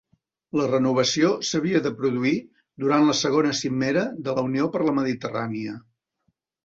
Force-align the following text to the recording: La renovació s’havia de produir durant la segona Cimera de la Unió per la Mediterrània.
La 0.59 0.63
renovació 0.69 1.27
s’havia 1.49 1.81
de 1.87 1.91
produir 1.99 2.33
durant 2.85 3.05
la 3.09 3.17
segona 3.19 3.53
Cimera 3.63 4.07
de 4.29 4.35
la 4.39 4.45
Unió 4.51 4.71
per 4.77 4.83
la 4.89 4.95
Mediterrània. 5.03 5.77